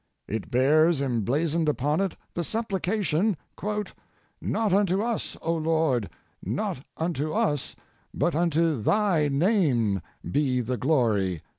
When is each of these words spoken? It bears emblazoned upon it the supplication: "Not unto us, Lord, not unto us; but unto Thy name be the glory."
It 0.27 0.49
bears 0.49 0.99
emblazoned 0.99 1.69
upon 1.69 2.01
it 2.01 2.17
the 2.33 2.43
supplication: 2.43 3.37
"Not 4.41 4.73
unto 4.73 4.99
us, 5.03 5.37
Lord, 5.45 6.09
not 6.41 6.83
unto 6.97 7.33
us; 7.33 7.75
but 8.11 8.33
unto 8.33 8.81
Thy 8.81 9.27
name 9.27 10.01
be 10.27 10.59
the 10.61 10.77
glory." 10.77 11.43